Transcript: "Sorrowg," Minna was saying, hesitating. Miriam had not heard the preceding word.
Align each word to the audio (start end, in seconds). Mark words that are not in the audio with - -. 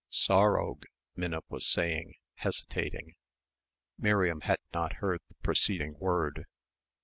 "Sorrowg," 0.11 0.85
Minna 1.15 1.41
was 1.47 1.63
saying, 1.71 2.15
hesitating. 2.37 3.13
Miriam 3.99 4.41
had 4.41 4.57
not 4.73 4.93
heard 4.93 5.19
the 5.29 5.35
preceding 5.43 5.95
word. 5.99 6.45